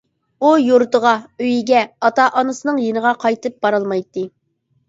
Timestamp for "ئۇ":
0.45-0.51